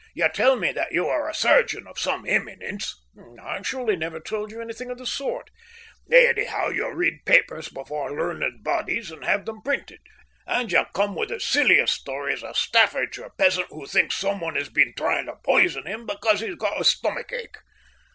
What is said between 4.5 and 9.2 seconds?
you nothing of the sort." "Anyhow, you read papers before learned bodies